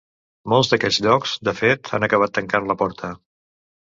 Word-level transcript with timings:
Molts 0.53 0.71
d’aquests 0.71 1.01
llocs, 1.07 1.33
de 1.49 1.53
fet, 1.59 1.91
han 1.97 2.07
acabat 2.09 2.35
tancant 2.39 2.65
la 2.71 2.79
porta. 2.83 3.13